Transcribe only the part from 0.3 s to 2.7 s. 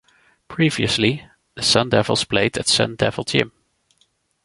Previously, the Sun Devils played at